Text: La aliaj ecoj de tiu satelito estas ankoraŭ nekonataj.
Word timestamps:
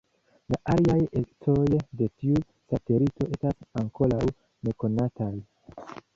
La 0.51 0.57
aliaj 0.75 0.95
ecoj 1.19 1.65
de 1.99 2.07
tiu 2.23 2.41
satelito 2.73 3.29
estas 3.35 3.63
ankoraŭ 3.83 4.25
nekonataj. 4.71 5.33